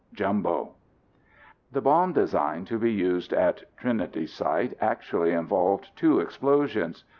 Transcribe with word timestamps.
Jumbo 0.13 0.71
The 1.71 1.81
bomb 1.81 2.11
design 2.13 2.65
to 2.65 2.79
be 2.79 2.91
used 2.91 3.33
at 3.33 3.61
Trinity 3.77 4.25
Site 4.25 4.73
actually 4.81 5.31
involved 5.33 5.89
two 5.95 6.19
explosions. 6.19 7.03